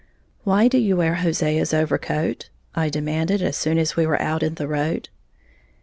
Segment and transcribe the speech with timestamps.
[0.43, 4.55] "Why do you wear Hosea's overcoat?" I demanded, as soon as we were out in
[4.55, 5.09] the road.